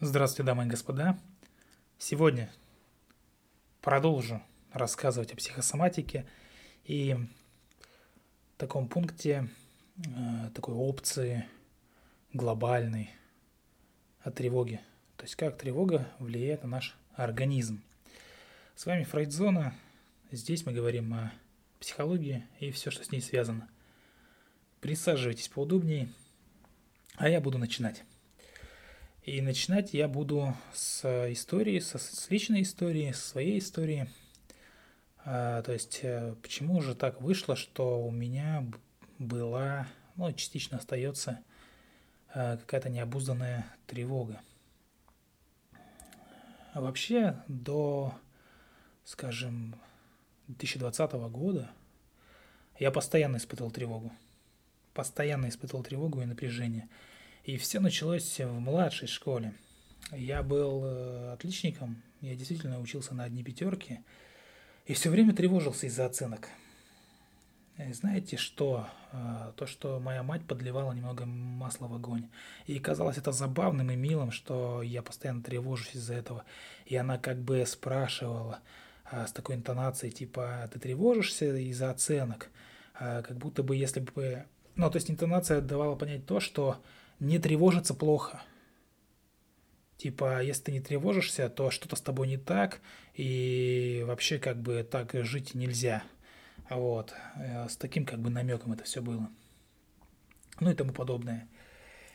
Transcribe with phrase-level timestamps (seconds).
[0.00, 1.18] Здравствуйте, дамы и господа.
[1.98, 2.52] Сегодня
[3.80, 4.40] продолжу
[4.72, 6.24] рассказывать о психосоматике
[6.84, 7.16] и
[8.56, 9.48] таком пункте,
[9.96, 11.48] э, такой опции
[12.32, 13.10] глобальной
[14.20, 14.80] о тревоге.
[15.16, 17.82] То есть как тревога влияет на наш организм.
[18.76, 19.74] С вами Фрейдзона.
[20.30, 21.32] Здесь мы говорим о
[21.80, 23.68] психологии и все, что с ней связано.
[24.80, 26.08] Присаживайтесь поудобнее,
[27.16, 28.04] а я буду начинать.
[29.28, 34.08] И начинать я буду с истории, со, с личной истории, с своей истории.
[35.22, 38.64] А, то есть, э, почему же так вышло, что у меня
[39.18, 41.40] была, ну, частично остается
[42.32, 44.40] а, какая-то необузданная тревога.
[46.72, 48.14] А вообще, до,
[49.04, 49.76] скажем,
[50.46, 51.70] 2020 года
[52.78, 54.10] я постоянно испытывал тревогу.
[54.94, 56.88] Постоянно испытывал тревогу и напряжение–
[57.48, 59.54] и все началось в младшей школе.
[60.12, 64.00] Я был э, отличником, я действительно учился на одни пятерки
[64.84, 66.50] и все время тревожился из-за оценок.
[67.78, 68.86] И знаете что?
[69.12, 72.28] Э, то, что моя мать подливала немного масла в огонь.
[72.66, 76.44] И казалось это забавным и милым, что я постоянно тревожусь из-за этого.
[76.84, 78.60] И она как бы спрашивала
[79.10, 82.50] э, с такой интонацией, типа, ты тревожишься из-за оценок?
[82.92, 84.44] Как будто бы если бы...
[84.76, 86.82] Ну, то есть интонация давала понять то, что
[87.20, 88.42] не тревожиться плохо.
[89.96, 92.80] Типа, если ты не тревожишься, то что-то с тобой не так,
[93.14, 96.04] и вообще как бы так жить нельзя.
[96.70, 97.14] Вот.
[97.36, 99.28] Э, с таким как бы намеком это все было.
[100.60, 101.48] Ну и тому подобное.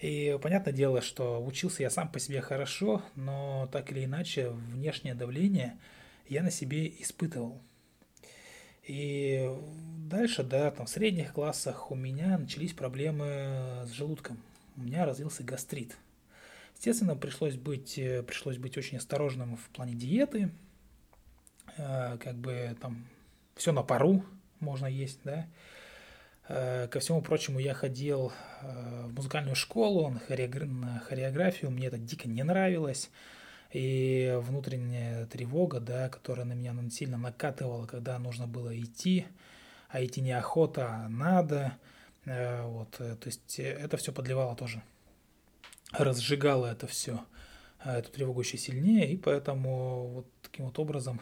[0.00, 5.14] И понятное дело, что учился я сам по себе хорошо, но так или иначе внешнее
[5.14, 5.78] давление
[6.28, 7.60] я на себе испытывал.
[8.84, 9.50] И
[10.08, 14.38] дальше, да, там в средних классах у меня начались проблемы с желудком
[14.76, 15.96] у меня развился гастрит.
[16.74, 20.50] Естественно, пришлось быть, э, пришлось быть очень осторожным в плане диеты.
[21.78, 23.06] Э, как бы там
[23.54, 24.24] все на пару
[24.60, 25.46] можно есть, да.
[26.48, 28.32] Э, ко всему прочему, я ходил
[28.62, 33.10] в музыкальную школу, на, хореографию, мне это дико не нравилось.
[33.72, 39.26] И внутренняя тревога, да, которая на меня сильно накатывала, когда нужно было идти,
[39.88, 41.76] а идти неохота, а надо–
[42.26, 44.82] вот, э, то есть э, это все подливало тоже,
[45.92, 47.24] разжигало это все,
[47.84, 51.20] эту тревогу еще сильнее, и поэтому вот таким вот образом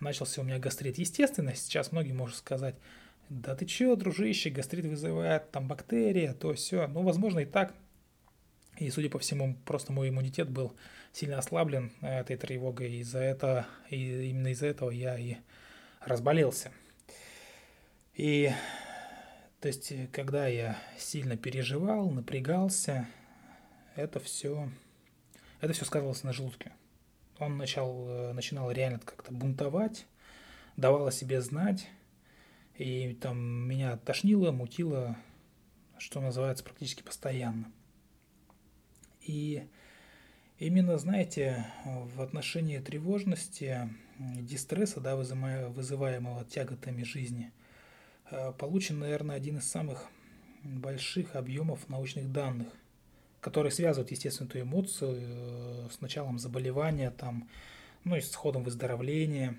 [0.00, 0.98] начался у меня гастрит.
[0.98, 2.74] Естественно, сейчас многие могут сказать,
[3.28, 6.88] да ты чё, дружище, гастрит вызывает там бактерия, то все.
[6.88, 7.74] Ну, возможно, и так.
[8.76, 10.74] И, судя по всему, просто мой иммунитет был
[11.12, 15.36] сильно ослаблен этой тревогой, и из-за этого, и именно из-за этого я и
[16.00, 16.72] разболелся.
[18.14, 18.50] И
[19.60, 23.06] то есть, э, когда я сильно переживал, напрягался,
[23.94, 24.70] это все,
[25.60, 26.72] это все сказывалось на желудке.
[27.38, 30.06] Он начал, э, начинал реально как-то бунтовать,
[30.76, 31.88] давал о себе знать,
[32.76, 33.38] и там
[33.68, 35.18] меня тошнило, мутило,
[35.98, 37.70] что называется, практически постоянно.
[39.20, 39.68] И
[40.58, 47.52] именно, знаете, в отношении тревожности, дистресса, да, вызываемого тяготами жизни–
[48.58, 50.06] получен, наверное, один из самых
[50.62, 52.68] больших объемов научных данных,
[53.40, 57.48] которые связывают, естественно, эту эмоцию э, с началом заболевания, там,
[58.04, 59.58] ну и с ходом выздоровления.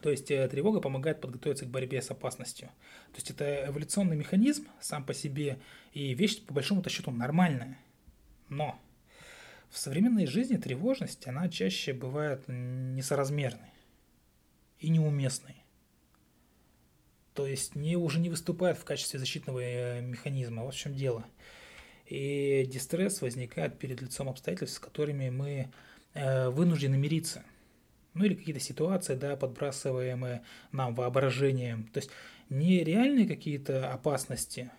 [0.00, 2.68] То есть э, тревога помогает подготовиться к борьбе с опасностью.
[3.12, 5.58] То есть это эволюционный механизм сам по себе
[5.92, 7.78] и вещь по большому-то счету нормальная.
[8.48, 8.80] Но
[9.68, 13.70] в современной жизни тревожность, она чаще бывает несоразмерной
[14.78, 15.61] и неуместной
[17.34, 20.62] то есть не, уже не выступает в качестве защитного э, механизма.
[20.62, 21.24] Вот в чем дело.
[22.06, 25.70] И дистресс возникает перед лицом обстоятельств, с которыми мы
[26.14, 27.42] э, вынуждены мириться.
[28.14, 31.84] Ну или какие-то ситуации, да, подбрасываемые нам воображением.
[31.92, 32.10] То есть
[32.50, 34.70] не реальные какие-то опасности,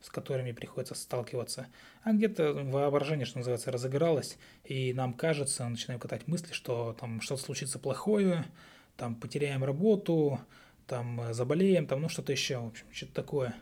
[0.00, 1.68] с которыми приходится сталкиваться,
[2.02, 7.42] а где-то воображение, что называется, разыгралось, и нам кажется, начинаем катать мысли, что там что-то
[7.42, 8.44] случится плохое,
[8.96, 10.40] там потеряем работу,
[10.92, 13.54] там э, заболеем, там, ну что-то еще, в общем, что-то такое.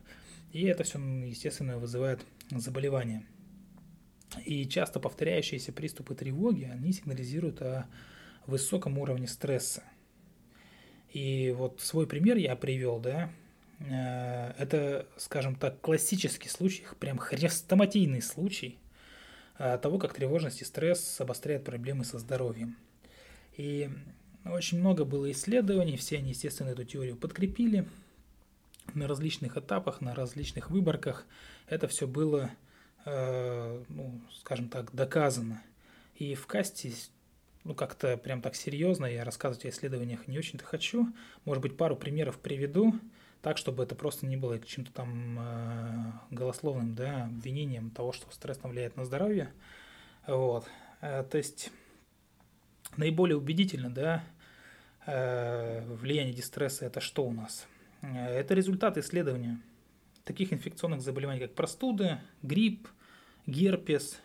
[0.52, 3.24] И это все, естественно, вызывает заболевание.
[4.44, 7.86] И часто повторяющиеся приступы тревоги, они сигнализируют о
[8.46, 9.84] высоком уровне стресса.
[11.12, 13.30] И вот свой пример я привел, да,
[13.78, 18.80] э, это, скажем так, классический случай, прям хрестоматийный случай
[19.56, 22.76] э, того, как тревожность и стресс обостряют проблемы со здоровьем.
[23.56, 23.88] И
[24.44, 27.86] очень много было исследований, все они, естественно, эту теорию подкрепили
[28.94, 31.26] на различных этапах, на различных выборках.
[31.68, 32.50] Это все было,
[33.04, 35.62] э, ну, скажем так, доказано.
[36.16, 36.92] И в касте,
[37.64, 41.12] ну, как-то прям так серьезно я рассказывать о исследованиях не очень-то хочу.
[41.44, 42.94] Может быть, пару примеров приведу,
[43.42, 48.58] так, чтобы это просто не было каким-то там э, голословным, да, обвинением того, что стресс
[48.62, 49.52] влияет на здоровье.
[50.26, 50.66] Вот.
[51.00, 51.70] Э, то есть
[52.96, 54.24] наиболее убедительно, да,
[55.06, 57.66] э, влияние дистресса это что у нас?
[58.02, 59.60] Э, это результат исследования
[60.24, 62.88] таких инфекционных заболеваний, как простуды, грипп,
[63.46, 64.20] герпес.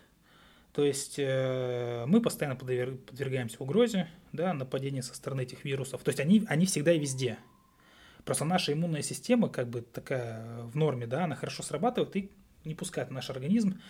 [0.72, 6.02] То есть э, мы постоянно подвергаемся угрозе да, нападения со стороны этих вирусов.
[6.02, 7.38] То есть они, они всегда и везде.
[8.24, 12.30] Просто наша иммунная система, как бы такая в норме, да, она хорошо срабатывает и
[12.64, 13.80] не пускает в наш организм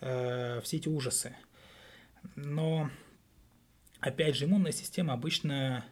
[0.00, 1.36] э, все эти ужасы.
[2.36, 2.88] Но,
[4.00, 5.84] опять же, иммунная система обычно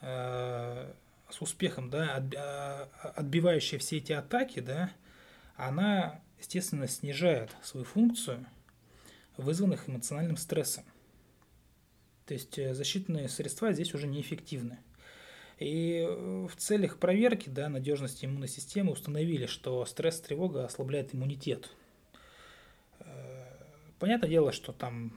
[0.00, 0.92] э,
[1.28, 4.90] с успехом, да, а, отбивающая все эти атаки, да,
[5.56, 8.46] она, естественно, снижает свою функцию,
[9.36, 10.84] вызванных эмоциональным стрессом.
[12.26, 14.78] То есть э, защитные средства здесь уже неэффективны.
[15.58, 21.70] И в целях проверки да, надежности иммунной системы установили, что стресс, тревога ослабляет иммунитет.
[23.00, 23.44] Э,
[23.98, 25.12] понятное дело, что там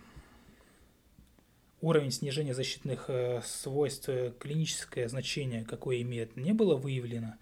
[1.84, 7.36] уровень снижения защитных э, свойств, э, клиническое значение, какое имеет, не было выявлено.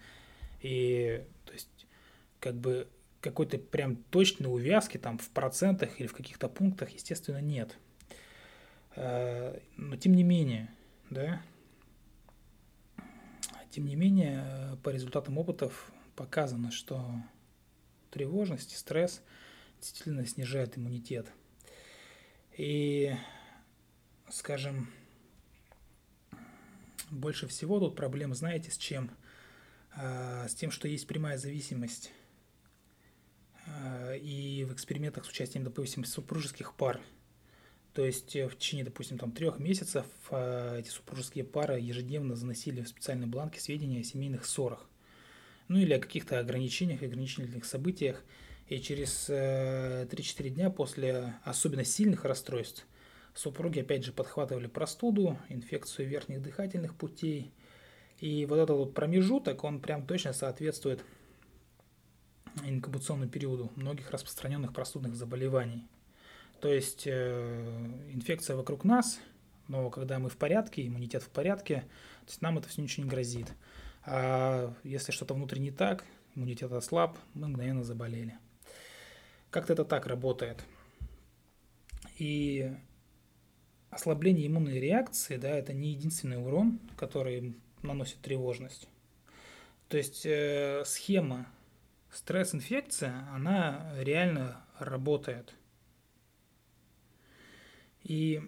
[0.60, 1.86] И то есть
[2.40, 2.88] как бы
[3.20, 7.78] какой-то прям точной увязки там в процентах или в каких-то пунктах, естественно, нет.
[8.96, 10.74] Э, но тем не менее,
[11.08, 11.40] да,
[13.70, 17.14] тем не менее, по результатам опытов показано, что
[18.10, 19.22] тревожность и стресс
[19.80, 21.28] действительно снижает иммунитет.
[22.58, 23.14] И
[24.32, 24.88] скажем,
[27.10, 29.10] больше всего тут проблем, знаете, с чем?
[29.94, 32.10] А, с тем, что есть прямая зависимость.
[33.66, 37.00] А, и в экспериментах с участием, допустим, супружеских пар.
[37.92, 42.80] То есть э, в течение, допустим, там, трех месяцев а, эти супружеские пары ежедневно заносили
[42.80, 44.88] в специальные бланки сведения о семейных ссорах.
[45.68, 48.24] Ну или о каких-то ограничениях, ограничительных событиях.
[48.68, 52.86] И через 3-4 э, дня после особенно сильных расстройств
[53.34, 57.52] Супруги опять же подхватывали простуду, инфекцию верхних дыхательных путей.
[58.18, 61.04] И вот этот вот промежуток, он прям точно соответствует
[62.62, 65.86] инкубационному периоду многих распространенных простудных заболеваний.
[66.60, 69.18] То есть э, инфекция вокруг нас,
[69.68, 71.80] но когда мы в порядке, иммунитет в порядке,
[72.20, 73.52] то есть нам это все ничего не грозит.
[74.04, 78.38] А если что-то внутри не так, иммунитет ослаб, мы мгновенно заболели.
[79.50, 80.62] Как-то это так работает.
[82.18, 82.72] И
[83.92, 88.88] ослабление иммунной реакции, да, это не единственный урон, который наносит тревожность.
[89.88, 91.46] То есть э, схема
[92.10, 95.52] стресс-инфекция, она реально работает.
[98.02, 98.40] И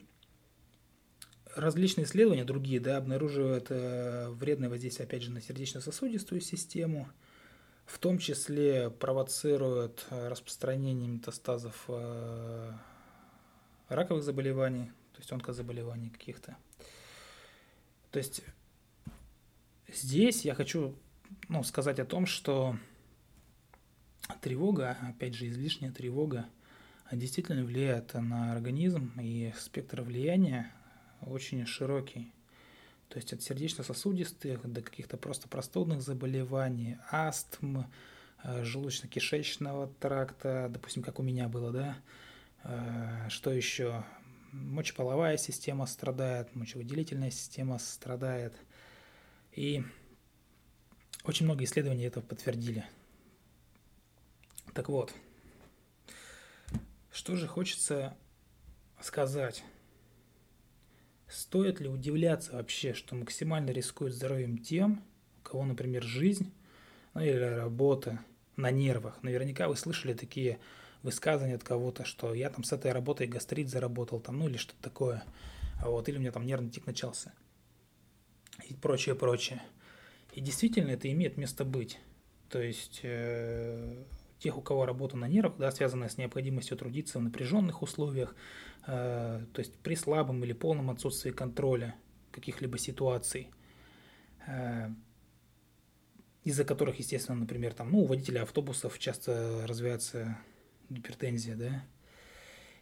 [1.54, 7.06] различные исследования, другие, да, обнаруживают э, вредное воздействие, опять же, на сердечно-сосудистую систему,
[7.84, 12.72] в том числе провоцируют распространение метастазов э,
[13.88, 16.56] раковых заболеваний, то есть онкозаболеваний каких-то.
[18.10, 18.42] То есть
[19.88, 20.94] здесь я хочу
[21.48, 22.76] ну, сказать о том, что
[24.40, 26.46] тревога, опять же, излишняя тревога,
[27.12, 30.72] действительно влияет на организм, и спектр влияния
[31.20, 32.32] очень широкий.
[33.08, 37.84] То есть от сердечно-сосудистых до каких-то просто простудных заболеваний, астм,
[38.42, 41.96] э, желудочно-кишечного тракта, допустим, как у меня было, да,
[42.64, 44.04] э, что еще,
[44.54, 48.54] мочеполовая система страдает, мочевыделительная система страдает.
[49.52, 49.82] И
[51.24, 52.84] очень много исследований это подтвердили.
[54.72, 55.12] Так вот,
[57.12, 58.16] что же хочется
[59.00, 59.64] сказать?
[61.28, 65.02] Стоит ли удивляться вообще, что максимально рискуют здоровьем тем,
[65.38, 66.52] у кого, например, жизнь
[67.14, 68.20] ну, или работа
[68.56, 69.22] на нервах?
[69.22, 70.58] Наверняка вы слышали такие
[71.04, 74.82] высказывание от кого-то, что я там с этой работой гастрит заработал, там, ну или что-то
[74.82, 75.22] такое,
[75.84, 77.32] вот, или у меня там нервный тик начался,
[78.68, 79.62] и прочее, прочее.
[80.32, 82.00] И действительно это имеет место быть.
[82.48, 84.04] То есть э,
[84.38, 88.34] тех, у кого работа на нервах, да, связанная с необходимостью трудиться в напряженных условиях,
[88.86, 91.94] э, то есть при слабом или полном отсутствии контроля
[92.32, 93.50] каких-либо ситуаций,
[94.46, 94.88] э,
[96.44, 100.38] из-за которых, естественно, например, там, ну, у водителя автобусов часто развивается
[100.90, 101.84] гипертензия, да.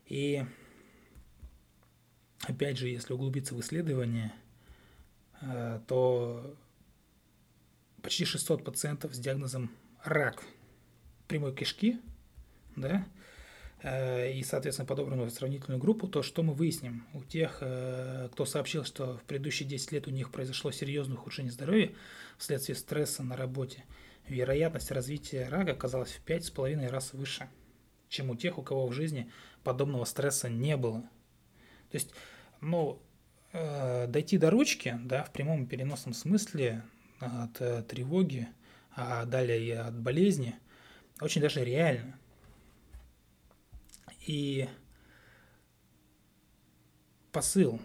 [0.07, 0.45] И
[2.43, 4.33] опять же, если углубиться в исследование,
[5.41, 6.57] э, то
[8.03, 9.71] почти 600 пациентов с диагнозом
[10.03, 10.43] рак
[11.29, 12.01] прямой кишки,
[12.77, 13.07] да,
[13.83, 17.07] э, и, соответственно, подобранную сравнительную группу, то что мы выясним?
[17.15, 21.53] У тех, э, кто сообщил, что в предыдущие 10 лет у них произошло серьезное ухудшение
[21.53, 21.93] здоровья
[22.39, 23.85] вследствие стресса на работе,
[24.29, 27.49] вероятность развития рака оказалась в 5,5 раз выше,
[28.13, 29.31] чем у тех, у кого в жизни
[29.65, 31.01] подобного стресса не было.
[31.91, 32.13] То есть,
[32.61, 33.03] ну,
[33.53, 36.85] э, дойти до ручки, да, в прямом и переносном смысле
[37.21, 38.49] от э, тревоги,
[38.95, 40.55] а далее и от болезни,
[41.21, 42.19] очень даже реально.
[44.27, 44.69] И
[47.33, 47.81] посыл,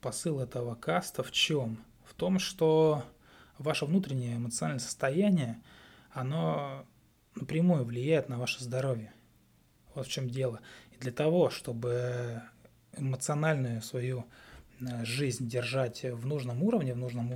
[0.00, 1.84] посыл этого каста в чем?
[2.04, 3.04] В том, что
[3.58, 5.62] ваше внутреннее эмоциональное состояние,
[6.10, 6.86] оно
[7.34, 9.12] напрямую влияет на ваше здоровье.
[9.96, 10.60] Вот в чем дело.
[10.92, 12.42] И для того, чтобы
[12.96, 14.26] эмоциональную свою
[14.80, 17.32] э, жизнь держать в нужном уровне, в нужном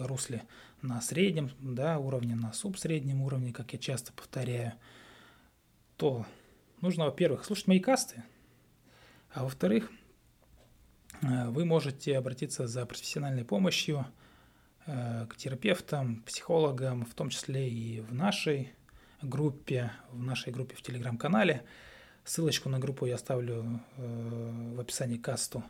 [0.00, 0.44] русле,
[0.80, 4.74] на среднем да, уровне, на субсреднем уровне, как я часто повторяю,
[5.96, 6.24] то
[6.80, 8.22] нужно, во-первых, слушать мои касты,
[9.32, 9.90] а во-вторых,
[11.22, 14.06] э, вы можете обратиться за профессиональной помощью
[14.86, 18.72] э, к терапевтам, психологам, в том числе и в нашей
[19.22, 21.64] группе, в нашей группе в Телеграм-канале.
[22.24, 25.62] Ссылочку на группу я оставлю э, в описании касту.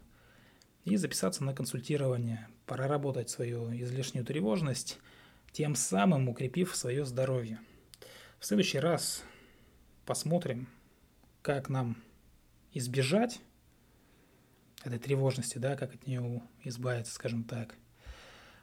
[0.85, 4.99] И записаться на консультирование, проработать свою излишнюю тревожность,
[5.53, 7.59] тем самым укрепив свое здоровье.
[8.39, 9.25] В следующий раз
[10.05, 10.69] посмотрим,
[11.43, 11.97] как нам
[12.73, 13.41] избежать
[14.85, 17.75] этой тревожности, да, как от нее избавиться, скажем так.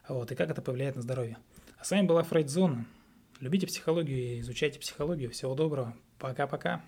[0.08, 1.36] Вот, и как это повлияет на здоровье.
[1.76, 2.86] А с вами была Фрейдзона.
[3.40, 5.30] Любите психологию и изучайте психологию.
[5.30, 5.96] Всего доброго.
[6.18, 6.82] Пока-пока.